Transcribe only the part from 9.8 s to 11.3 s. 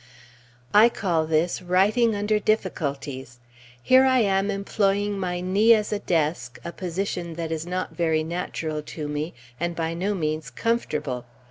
no means comfortable.